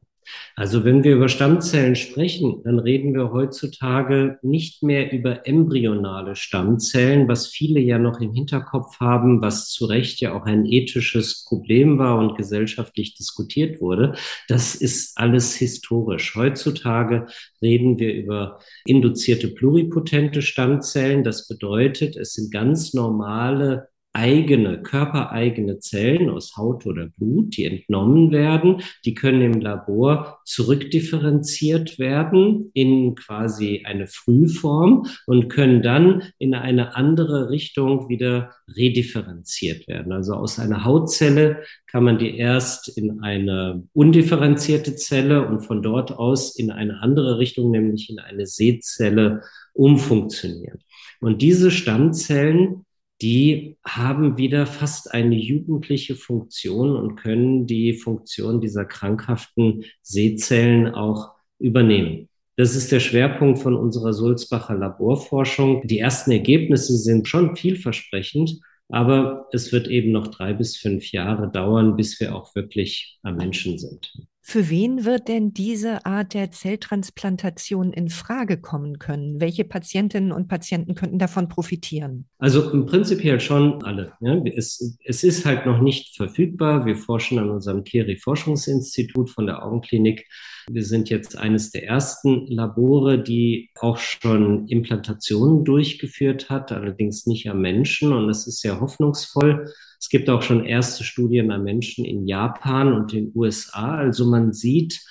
Also 0.56 0.84
wenn 0.84 1.04
wir 1.04 1.16
über 1.16 1.30
Stammzellen 1.30 1.96
sprechen, 1.96 2.62
dann 2.64 2.80
reden 2.80 3.14
wir 3.14 3.32
heutzutage 3.32 4.40
nicht 4.42 4.84
mehr 4.84 5.12
über 5.12 5.48
embryonale 5.48 6.36
Stammzellen, 6.36 7.28
was 7.28 7.48
viele 7.48 7.80
ja 7.80 7.98
noch 7.98 8.20
im 8.20 8.34
Hinterkopf 8.34 9.00
haben, 9.00 9.42
was 9.42 9.70
zu 9.70 9.86
Recht 9.86 10.20
ja 10.20 10.34
auch 10.34 10.46
ein 10.46 10.66
ethisches 10.66 11.46
Problem 11.48 11.98
war 11.98 12.18
und 12.18 12.38
gesellschaftlich 12.38 13.16
diskutiert 13.16 13.82
wurde. 13.82 14.14
Das 14.48 14.76
ist 14.76 15.18
alles 15.18 15.56
historisch. 15.56 16.36
Heutzutage 16.36 17.28
reden 17.62 18.00
wir 18.00 18.14
über 18.14 18.60
induzierte 18.86 19.48
pluripotente 19.48 20.42
Stammzellen. 20.42 21.24
Das 21.24 21.48
bedeutet, 21.48 22.16
es 22.16 22.34
sind 22.34 22.52
ganz 22.52 22.94
normale 22.94 23.88
eigene, 24.14 24.82
körpereigene 24.82 25.80
Zellen 25.80 26.30
aus 26.30 26.58
Haut 26.58 26.86
oder 26.86 27.10
Blut, 27.18 27.56
die 27.56 27.66
entnommen 27.66 28.32
werden. 28.32 28.82
Die 29.06 29.14
können 29.14 29.42
im 29.42 29.62
Labor 29.62 30.40
zurückdifferenziert 30.46 32.00
werden 32.00 32.72
in 32.74 33.16
quasi 33.16 33.84
eine 33.86 34.08
Frühform 34.08 35.06
und 35.28 35.50
können 35.50 35.84
dann 35.84 36.24
in 36.40 36.56
eine 36.56 36.96
andere 36.96 37.50
Richtung 37.50 38.10
wieder 38.10 38.52
redifferenziert 38.76 39.88
werden. 39.88 40.12
Also 40.12 40.34
aus 40.34 40.58
einer 40.58 40.84
Hautzelle 40.84 41.64
kann 41.86 42.04
man 42.04 42.18
die 42.18 42.36
erst 42.36 42.98
in 42.98 43.22
eine 43.22 43.88
undifferenzierte 43.94 44.96
Zelle 44.96 45.48
und 45.48 45.62
von 45.62 45.84
dort 45.84 46.12
aus 46.12 46.58
in 46.58 46.72
eine 46.72 47.02
andere 47.02 47.38
Richtung, 47.38 47.70
nämlich 47.70 48.10
in 48.10 48.20
eine 48.20 48.48
Sehzelle 48.48 49.44
umfunktionieren. 49.74 50.80
Und 51.22 51.42
diese 51.42 51.70
Stammzellen 51.70 52.86
die 53.22 53.78
haben 53.86 54.38
wieder 54.38 54.66
fast 54.66 55.14
eine 55.14 55.36
jugendliche 55.36 56.16
Funktion 56.16 56.96
und 56.96 57.16
können 57.16 57.68
die 57.68 57.94
Funktion 57.94 58.62
dieser 58.62 58.86
krankhaften 58.86 59.84
Sehzellen 60.02 60.94
auch 60.94 61.32
übernehmen. 61.60 62.30
Das 62.56 62.76
ist 62.76 62.92
der 62.92 63.00
Schwerpunkt 63.00 63.60
von 63.60 63.76
unserer 63.76 64.14
Sulzbacher 64.14 64.76
Laborforschung. 64.76 65.88
Die 65.88 66.00
ersten 66.00 66.32
Ergebnisse 66.32 66.98
sind 66.98 67.28
schon 67.28 67.56
vielversprechend, 67.56 68.60
aber 68.90 69.48
es 69.52 69.72
wird 69.72 69.88
eben 69.88 70.12
noch 70.12 70.28
drei 70.28 70.54
bis 70.54 70.78
fünf 70.78 71.12
Jahre 71.12 71.50
dauern, 71.50 71.96
bis 71.96 72.20
wir 72.20 72.36
auch 72.36 72.56
wirklich 72.56 73.18
am 73.24 73.38
Menschen 73.38 73.78
sind. 73.78 74.12
Für 74.50 74.68
wen 74.72 75.06
wird 75.06 75.28
denn 75.28 75.54
diese 75.54 76.08
Art 76.08 76.34
der 76.34 76.50
Zelltransplantation 76.50 77.94
in 77.94 78.10
Frage 78.10 78.60
kommen 78.60 78.98
können? 78.98 79.40
Welche 79.40 79.64
Patientinnen 79.64 80.32
und 80.32 80.48
Patienten 80.48 80.96
könnten 80.96 81.20
davon 81.20 81.50
profitieren? 81.50 82.26
Also 82.40 82.72
im 82.72 82.88
Prinzip 82.88 83.22
schon 83.44 83.84
alle. 83.84 84.14
Ja. 84.22 84.42
Es, 84.46 84.98
es 85.06 85.24
ist 85.24 85.46
halt 85.46 85.68
noch 85.68 85.82
nicht 85.82 86.18
verfügbar. 86.18 86.88
Wir 86.88 86.96
forschen 86.96 87.38
an 87.38 87.52
unserem 87.52 87.84
Keri-Forschungsinstitut 87.84 89.30
von 89.30 89.46
der 89.46 89.64
Augenklinik. 89.64 90.26
Wir 90.68 90.84
sind 90.84 91.12
jetzt 91.12 91.38
eines 91.38 91.70
der 91.70 91.86
ersten 91.86 92.48
Labore, 92.48 93.22
die 93.22 93.70
auch 93.80 94.00
schon 94.00 94.68
Implantationen 94.68 95.64
durchgeführt 95.64 96.50
hat, 96.50 96.72
allerdings 96.72 97.28
nicht 97.28 97.48
am 97.52 97.62
Menschen. 97.62 98.14
Und 98.14 98.28
das 98.28 98.48
ist 98.48 98.62
sehr 98.62 98.82
hoffnungsvoll. 98.82 99.72
Es 100.00 100.10
gibt 100.10 100.30
auch 100.30 100.42
schon 100.42 100.64
erste 100.64 101.04
Studien 101.04 101.52
an 101.52 101.64
Menschen 101.64 102.06
in 102.06 102.28
Japan 102.28 102.94
und 102.94 103.12
den 103.12 103.32
USA. 103.36 103.98
Also 103.98 104.26
man 104.26 104.54
sieht, 104.54 105.02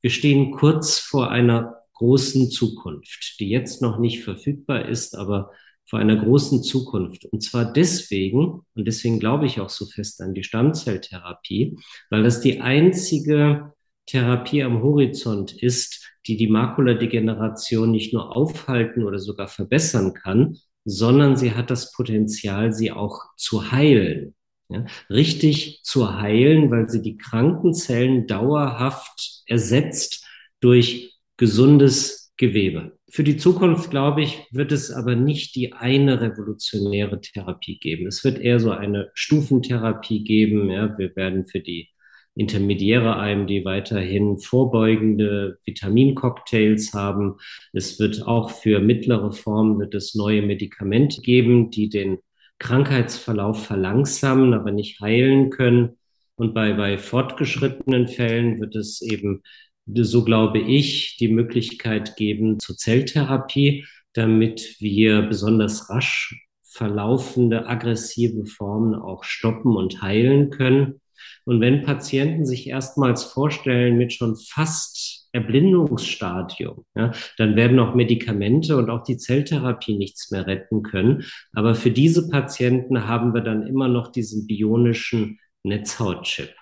wir 0.00 0.10
stehen 0.10 0.52
kurz 0.52 0.98
vor 0.98 1.30
einer 1.30 1.74
großen 1.94 2.50
Zukunft, 2.50 3.40
die 3.40 3.48
jetzt 3.48 3.82
noch 3.82 3.98
nicht 3.98 4.22
verfügbar 4.22 4.86
ist, 4.88 5.16
aber 5.16 5.50
vor 5.88 5.98
einer 5.98 6.16
großen 6.16 6.62
Zukunft. 6.62 7.24
Und 7.26 7.42
zwar 7.42 7.72
deswegen, 7.72 8.62
und 8.74 8.86
deswegen 8.86 9.18
glaube 9.20 9.46
ich 9.46 9.60
auch 9.60 9.68
so 9.68 9.86
fest 9.86 10.20
an 10.20 10.34
die 10.34 10.42
Stammzelltherapie, 10.42 11.78
weil 12.10 12.22
das 12.22 12.40
die 12.40 12.60
einzige 12.60 13.72
Therapie 14.06 14.62
am 14.62 14.82
Horizont 14.82 15.52
ist, 15.52 16.08
die 16.26 16.36
die 16.36 16.48
Makuladegeneration 16.48 17.90
nicht 17.90 18.12
nur 18.12 18.36
aufhalten 18.36 19.04
oder 19.04 19.18
sogar 19.18 19.48
verbessern 19.48 20.12
kann, 20.14 20.58
sondern 20.86 21.36
sie 21.36 21.52
hat 21.52 21.70
das 21.70 21.92
Potenzial, 21.92 22.72
sie 22.72 22.92
auch 22.92 23.20
zu 23.36 23.72
heilen. 23.72 24.34
Ja, 24.68 24.84
richtig 25.10 25.80
zu 25.84 26.18
heilen, 26.20 26.70
weil 26.70 26.88
sie 26.88 27.00
die 27.02 27.16
kranken 27.16 27.72
Zellen 27.72 28.26
dauerhaft 28.26 29.42
ersetzt 29.46 30.26
durch 30.60 31.14
gesundes 31.36 32.32
Gewebe. 32.36 32.98
Für 33.08 33.22
die 33.22 33.36
Zukunft, 33.36 33.90
glaube 33.90 34.22
ich, 34.22 34.42
wird 34.50 34.72
es 34.72 34.90
aber 34.90 35.14
nicht 35.14 35.54
die 35.54 35.72
eine 35.72 36.20
revolutionäre 36.20 37.20
Therapie 37.20 37.78
geben. 37.78 38.06
Es 38.06 38.24
wird 38.24 38.38
eher 38.38 38.58
so 38.58 38.72
eine 38.72 39.10
Stufentherapie 39.14 40.24
geben. 40.24 40.70
Ja, 40.70 40.98
wir 40.98 41.14
werden 41.14 41.46
für 41.46 41.60
die 41.60 41.88
intermediäre 42.36 43.16
AMD 43.16 43.64
weiterhin 43.64 44.38
vorbeugende 44.38 45.58
Vitamincocktails 45.64 46.92
haben. 46.92 47.36
Es 47.72 47.98
wird 47.98 48.26
auch 48.26 48.50
für 48.50 48.78
mittlere 48.80 49.32
Formen 49.32 49.78
wird 49.78 49.94
es 49.94 50.14
neue 50.14 50.42
Medikamente 50.42 51.22
geben, 51.22 51.70
die 51.70 51.88
den 51.88 52.18
Krankheitsverlauf 52.58 53.64
verlangsamen, 53.64 54.54
aber 54.54 54.70
nicht 54.70 55.00
heilen 55.00 55.50
können. 55.50 55.96
Und 56.36 56.52
bei, 56.52 56.74
bei 56.74 56.98
fortgeschrittenen 56.98 58.06
Fällen 58.08 58.60
wird 58.60 58.76
es 58.76 59.00
eben, 59.00 59.42
so 59.86 60.24
glaube 60.24 60.58
ich, 60.58 61.16
die 61.18 61.28
Möglichkeit 61.28 62.16
geben 62.16 62.60
zur 62.60 62.76
Zelltherapie, 62.76 63.86
damit 64.12 64.76
wir 64.78 65.22
besonders 65.22 65.88
rasch 65.88 66.46
verlaufende 66.62 67.66
aggressive 67.66 68.44
Formen 68.44 68.94
auch 68.94 69.24
stoppen 69.24 69.76
und 69.76 70.02
heilen 70.02 70.50
können. 70.50 71.00
Und 71.44 71.60
wenn 71.60 71.82
Patienten 71.82 72.44
sich 72.44 72.68
erstmals 72.68 73.24
vorstellen 73.24 73.96
mit 73.96 74.12
schon 74.12 74.36
fast 74.36 75.28
Erblindungsstadium, 75.32 76.84
ja, 76.94 77.12
dann 77.36 77.56
werden 77.56 77.78
auch 77.78 77.94
Medikamente 77.94 78.76
und 78.76 78.90
auch 78.90 79.02
die 79.02 79.16
Zelltherapie 79.16 79.96
nichts 79.96 80.30
mehr 80.30 80.46
retten 80.46 80.82
können. 80.82 81.24
Aber 81.52 81.74
für 81.74 81.90
diese 81.90 82.28
Patienten 82.28 83.06
haben 83.06 83.34
wir 83.34 83.42
dann 83.42 83.66
immer 83.66 83.88
noch 83.88 84.10
diesen 84.12 84.46
bionischen 84.46 85.38
Netzhautchip. 85.62 86.54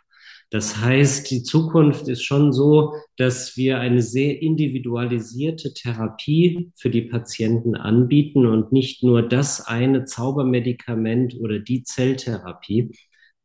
Das 0.55 0.77
heißt, 0.77 1.33
die 1.33 1.43
Zukunft 1.43 2.07
ist 2.07 2.23
schon 2.23 2.53
so, 2.53 2.95
dass 3.17 3.57
wir 3.57 3.81
eine 3.81 4.03
sehr 4.03 4.41
individualisierte 4.41 5.75
Therapie 5.75 6.71
für 6.77 6.91
die 6.91 7.03
Patienten 7.03 7.75
anbieten 7.75 8.47
und 8.47 8.71
nicht 8.71 9.03
nur 9.03 9.23
das 9.23 9.67
eine 9.67 10.05
Zaubermedikament 10.05 11.35
oder 11.41 11.59
die 11.59 11.83
Zelltherapie. 11.83 12.93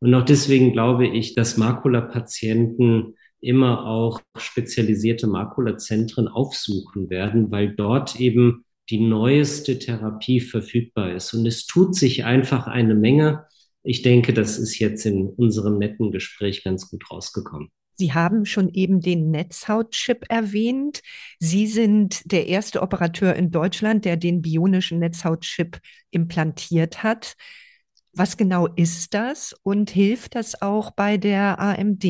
Und 0.00 0.14
auch 0.14 0.24
deswegen 0.24 0.72
glaube 0.72 1.06
ich, 1.06 1.34
dass 1.34 1.56
Makula-Patienten 1.56 3.14
immer 3.40 3.86
auch 3.86 4.20
spezialisierte 4.36 5.26
Makulazentren 5.26 6.28
aufsuchen 6.28 7.10
werden, 7.10 7.50
weil 7.50 7.74
dort 7.74 8.18
eben 8.18 8.64
die 8.90 9.00
neueste 9.00 9.78
Therapie 9.78 10.40
verfügbar 10.40 11.12
ist. 11.14 11.32
Und 11.32 11.46
es 11.46 11.66
tut 11.66 11.94
sich 11.94 12.24
einfach 12.24 12.66
eine 12.66 12.94
Menge 12.94 13.44
ich 13.82 14.02
denke, 14.02 14.32
das 14.32 14.58
ist 14.58 14.78
jetzt 14.78 15.06
in 15.06 15.28
unserem 15.28 15.78
netten 15.78 16.10
Gespräch 16.10 16.64
ganz 16.64 16.90
gut 16.90 17.10
rausgekommen. 17.10 17.70
Sie 17.94 18.12
haben 18.12 18.46
schon 18.46 18.70
eben 18.70 19.00
den 19.00 19.30
Netzhautchip 19.30 20.24
erwähnt. 20.28 21.00
Sie 21.38 21.66
sind 21.66 22.22
der 22.30 22.46
erste 22.46 22.80
Operateur 22.82 23.34
in 23.34 23.50
Deutschland, 23.50 24.04
der 24.04 24.16
den 24.16 24.40
bionischen 24.40 24.98
Netzhautchip 24.98 25.78
implantiert 26.10 27.02
hat. 27.02 27.34
Was 28.12 28.36
genau 28.36 28.66
ist 28.66 29.14
das 29.14 29.54
und 29.62 29.90
hilft 29.90 30.34
das 30.34 30.60
auch 30.62 30.90
bei 30.90 31.16
der 31.16 31.60
AMD? 31.60 32.04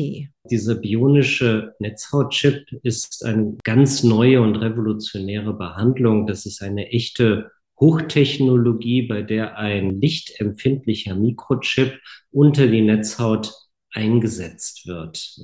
Dieser 0.49 0.75
bionische 0.75 1.75
Netzhautchip 1.79 2.65
ist 2.81 3.23
eine 3.23 3.57
ganz 3.63 4.03
neue 4.03 4.41
und 4.41 4.55
revolutionäre 4.55 5.53
Behandlung. 5.53 6.25
Das 6.25 6.45
ist 6.45 6.63
eine 6.63 6.87
echte 6.87 7.51
Hochtechnologie, 7.79 9.03
bei 9.03 9.21
der 9.21 9.57
ein 9.57 10.01
lichtempfindlicher 10.01 11.15
Mikrochip 11.15 11.99
unter 12.31 12.67
die 12.67 12.81
Netzhaut 12.81 13.53
eingesetzt 13.93 14.87
wird. 14.87 15.37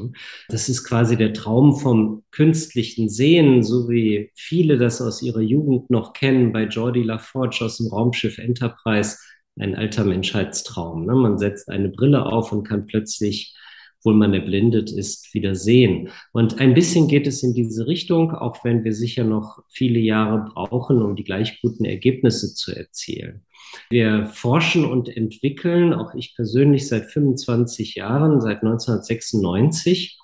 Das 0.47 0.69
ist 0.69 0.85
quasi 0.85 1.17
der 1.17 1.33
Traum 1.33 1.77
vom 1.77 2.23
künstlichen 2.31 3.09
Sehen, 3.09 3.63
so 3.63 3.89
wie 3.89 4.31
viele 4.35 4.77
das 4.77 5.01
aus 5.01 5.21
ihrer 5.21 5.41
Jugend 5.41 5.89
noch 5.89 6.13
kennen, 6.13 6.53
bei 6.53 6.63
Jordi 6.63 7.03
LaForge 7.03 7.59
aus 7.61 7.77
dem 7.77 7.87
Raumschiff 7.87 8.37
Enterprise, 8.37 9.17
ein 9.59 9.75
alter 9.75 10.03
Menschheitstraum. 10.03 11.05
Ne? 11.05 11.15
Man 11.15 11.37
setzt 11.37 11.69
eine 11.69 11.89
Brille 11.89 12.25
auf 12.25 12.51
und 12.51 12.63
kann 12.63 12.85
plötzlich 12.85 13.55
obwohl 14.07 14.15
man 14.15 14.33
erblindet 14.33 14.89
ist, 14.91 15.33
wieder 15.33 15.55
sehen. 15.55 16.09
Und 16.31 16.59
ein 16.59 16.73
bisschen 16.73 17.07
geht 17.07 17.27
es 17.27 17.43
in 17.43 17.53
diese 17.53 17.87
Richtung, 17.87 18.31
auch 18.31 18.63
wenn 18.63 18.83
wir 18.83 18.93
sicher 18.93 19.23
noch 19.23 19.63
viele 19.67 19.99
Jahre 19.99 20.45
brauchen, 20.53 21.01
um 21.01 21.15
die 21.15 21.25
gleich 21.25 21.59
guten 21.61 21.83
Ergebnisse 21.83 22.53
zu 22.53 22.73
erzielen. 22.73 23.45
Wir 23.89 24.25
forschen 24.27 24.85
und 24.85 25.09
entwickeln, 25.09 25.93
auch 25.93 26.13
ich 26.15 26.35
persönlich 26.35 26.87
seit 26.87 27.11
25 27.11 27.95
Jahren, 27.95 28.39
seit 28.39 28.63
1996, 28.63 30.17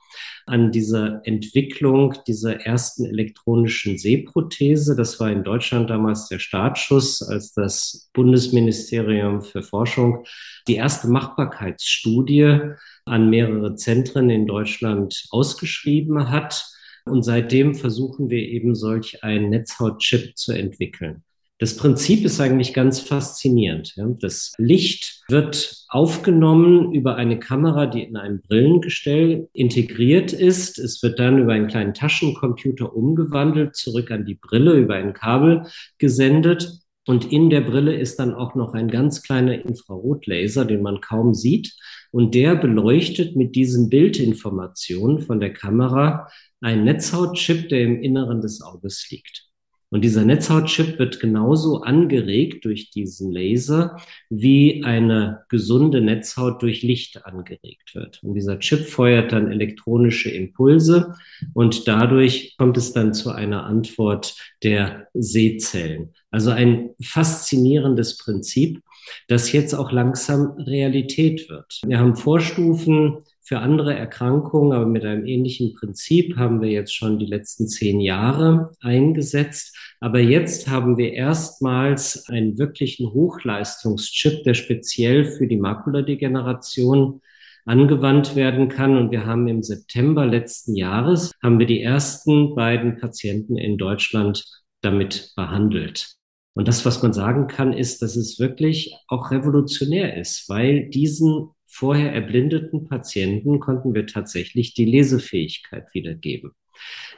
an 0.46 0.72
dieser 0.72 1.22
Entwicklung 1.26 2.16
dieser 2.28 2.62
ersten 2.66 3.06
elektronischen 3.06 3.98
Sehprothese. 3.98 4.96
Das 4.96 5.20
war 5.20 5.32
in 5.32 5.44
Deutschland 5.44 5.90
damals 5.90 6.28
der 6.28 6.40
Startschuss, 6.40 7.22
als 7.22 7.54
das 7.54 8.10
Bundesministerium 8.14 9.42
für 9.42 9.64
Forschung 9.64 10.26
die 10.68 10.76
erste 10.76 11.08
Machbarkeitsstudie 11.08 12.60
an 13.06 13.30
mehrere 13.30 13.76
Zentren 13.76 14.30
in 14.30 14.48
Deutschland 14.48 15.26
ausgeschrieben 15.32 16.30
hat. 16.30 16.66
Und 17.06 17.24
seitdem 17.24 17.76
versuchen 17.76 18.30
wir 18.30 18.40
eben 18.40 18.76
solch 18.76 19.24
einen 19.24 19.50
Netzhautchip 19.50 20.38
zu 20.38 20.54
entwickeln. 20.54 21.24
Das 21.64 21.78
Prinzip 21.78 22.26
ist 22.26 22.42
eigentlich 22.42 22.74
ganz 22.74 23.00
faszinierend. 23.00 23.96
Das 24.20 24.52
Licht 24.58 25.22
wird 25.30 25.86
aufgenommen 25.88 26.92
über 26.92 27.16
eine 27.16 27.40
Kamera, 27.40 27.86
die 27.86 28.04
in 28.04 28.18
einem 28.18 28.42
Brillengestell 28.42 29.48
integriert 29.54 30.34
ist. 30.34 30.78
Es 30.78 31.02
wird 31.02 31.20
dann 31.20 31.40
über 31.40 31.54
einen 31.54 31.68
kleinen 31.68 31.94
Taschencomputer 31.94 32.94
umgewandelt, 32.94 33.78
zurück 33.78 34.12
an 34.12 34.26
die 34.26 34.36
Brille 34.36 34.74
über 34.74 34.96
ein 34.96 35.14
Kabel 35.14 35.62
gesendet. 36.00 36.80
Und 37.08 37.32
in 37.32 37.50
der 37.50 37.62
Brille 37.62 37.96
ist 37.96 38.20
dann 38.20 38.34
auch 38.34 38.56
noch 38.56 38.74
ein 38.74 38.90
ganz 38.90 39.24
kleiner 39.24 39.64
Infrarotlaser, 39.64 40.66
den 40.66 40.82
man 40.82 41.00
kaum 41.00 41.34
sieht. 41.34 41.78
Und 42.12 42.36
der 42.36 42.58
beleuchtet 42.58 43.38
mit 43.38 43.56
diesen 43.56 43.88
Bildinformationen 43.88 45.22
von 45.22 45.40
der 45.40 45.54
Kamera 45.54 46.28
einen 46.60 46.84
Netzhautchip, 46.84 47.70
der 47.70 47.84
im 47.84 48.02
Inneren 48.02 48.42
des 48.42 48.62
Auges 48.62 49.08
liegt. 49.10 49.53
Und 49.94 50.02
dieser 50.02 50.26
Netzhautchip 50.26 50.98
wird 50.98 51.20
genauso 51.20 51.82
angeregt 51.82 52.66
durch 52.66 52.90
diesen 52.90 53.32
Laser, 53.32 53.98
wie 54.28 54.84
eine 54.84 55.44
gesunde 55.50 56.02
Netzhaut 56.02 56.64
durch 56.64 56.82
Licht 56.82 57.28
angeregt 57.28 57.94
wird. 57.94 58.24
Und 58.24 58.34
dieser 58.34 58.58
Chip 58.58 58.88
feuert 58.88 59.34
dann 59.34 59.52
elektronische 59.52 60.32
Impulse 60.32 61.14
und 61.54 61.88
dadurch 61.88 62.56
kommt 62.58 62.76
es 62.76 62.94
dann 62.94 63.14
zu 63.14 63.30
einer 63.30 63.66
Antwort 63.66 64.36
der 64.64 65.10
Sehzellen. 65.14 66.16
Also 66.32 66.50
ein 66.50 66.90
faszinierendes 67.00 68.18
Prinzip, 68.18 68.82
das 69.28 69.52
jetzt 69.52 69.76
auch 69.76 69.92
langsam 69.92 70.54
Realität 70.58 71.48
wird. 71.50 71.82
Wir 71.86 72.00
haben 72.00 72.16
Vorstufen 72.16 73.20
für 73.44 73.60
andere 73.60 73.94
Erkrankungen, 73.94 74.72
aber 74.72 74.86
mit 74.86 75.04
einem 75.04 75.26
ähnlichen 75.26 75.74
Prinzip 75.74 76.38
haben 76.38 76.62
wir 76.62 76.70
jetzt 76.70 76.96
schon 76.96 77.20
die 77.20 77.26
letzten 77.26 77.68
zehn 77.68 78.00
Jahre 78.00 78.72
eingesetzt. 78.80 79.78
Aber 80.00 80.20
jetzt 80.20 80.70
haben 80.70 80.98
wir 80.98 81.14
erstmals 81.14 82.30
einen 82.30 82.58
wirklichen 82.58 83.14
Hochleistungschip, 83.14 84.44
der 84.44 84.54
speziell 84.54 85.26
für 85.26 85.48
die 85.48 85.58
Makuladegeneration 85.58 87.22
angewandt 87.66 88.36
werden 88.36 88.70
kann. 88.70 88.98
Und 88.98 89.12
wir 89.12 89.26
haben 89.26 89.48
im 89.50 89.62
September 89.62 90.26
letzten 90.26 90.76
Jahres, 90.76 91.32
haben 91.42 91.60
wir 91.60 91.68
die 91.68 91.82
ersten 91.82 92.56
beiden 92.56 92.98
Patienten 92.98 93.58
in 93.58 93.78
Deutschland 93.78 94.46
damit 94.82 95.34
behandelt. 95.36 96.16
Und 96.56 96.68
das, 96.68 96.86
was 96.86 97.02
man 97.02 97.14
sagen 97.14 97.48
kann, 97.48 97.74
ist, 97.74 98.02
dass 98.02 98.16
es 98.16 98.40
wirklich 98.40 98.96
auch 99.08 99.32
revolutionär 99.32 100.18
ist, 100.18 100.48
weil 100.50 100.88
diesen 100.90 101.50
vorher 101.74 102.14
erblindeten 102.14 102.88
Patienten 102.88 103.60
konnten 103.60 103.96
wir 103.96 104.06
tatsächlich 104.06 104.76
die 104.76 104.86
Lesefähigkeit 104.86 105.94
wiedergeben. 105.94 106.52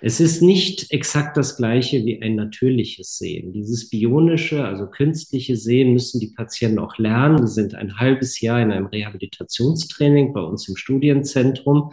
Es 0.02 0.20
ist 0.20 0.42
nicht 0.42 0.92
exakt 0.92 1.36
das 1.38 1.58
gleiche 1.58 2.06
wie 2.06 2.22
ein 2.22 2.36
natürliches 2.36 3.18
Sehen. 3.18 3.52
Dieses 3.52 3.90
bionische, 3.90 4.64
also 4.64 4.88
künstliche 4.88 5.58
Sehen 5.58 5.94
müssen 5.94 6.20
die 6.20 6.34
Patienten 6.36 6.80
auch 6.80 6.98
lernen. 6.98 7.46
Sie 7.48 7.54
sind 7.54 7.76
ein 7.76 7.98
halbes 7.98 8.40
Jahr 8.40 8.62
in 8.62 8.72
einem 8.72 8.88
Rehabilitationstraining 8.88 10.34
bei 10.34 10.42
uns 10.42 10.68
im 10.70 10.76
Studienzentrum. 10.76 11.92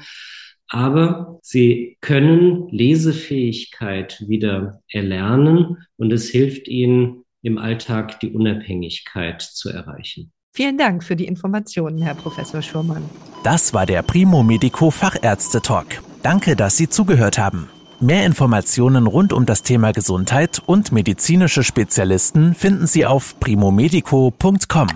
Aber 0.69 1.39
sie 1.43 1.99
können 2.01 2.69
Lesefähigkeit 2.69 4.25
wieder 4.27 4.83
erlernen 4.89 5.79
und 5.97 6.13
es 6.13 6.31
hilft 6.31 6.69
ihnen 6.69 7.25
im 7.43 7.59
Alltag 7.59 8.21
die 8.21 8.31
Unabhängigkeit 8.31 9.43
zu 9.43 9.69
erreichen. 9.69 10.33
Vielen 10.55 10.77
Dank 10.77 11.03
für 11.03 11.17
die 11.17 11.27
Informationen, 11.27 12.03
Herr 12.03 12.15
Professor 12.15 12.61
Schurmann. 12.61 13.03
Das 13.43 13.73
war 13.73 13.87
der 13.87 14.03
Primo 14.03 14.43
Medico 14.43 14.91
Fachärzte 14.91 15.63
Talk. 15.63 15.87
Danke, 16.23 16.57
dass 16.57 16.77
Sie 16.77 16.91
zugehört 16.91 17.39
haben. 17.39 17.71
Mehr 18.01 18.27
Informationen 18.27 19.07
rund 19.07 19.33
um 19.33 19.47
das 19.47 19.63
Thema 19.63 19.93
Gesundheit 19.93 20.61
und 20.67 20.93
medizinische 20.93 21.65
Spezialisten 21.65 22.55
finden 22.55 22.87
Sie 22.87 23.07
auf 23.07 23.41
primomedico.com. 23.41 24.89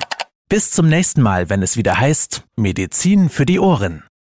Bis 0.48 0.72
zum 0.72 0.88
nächsten 0.88 1.22
Mal, 1.22 1.48
wenn 1.48 1.62
es 1.62 1.78
wieder 1.78 1.98
heißt 1.98 2.44
Medizin 2.56 3.30
für 3.30 3.46
die 3.46 3.58
Ohren. 3.58 4.02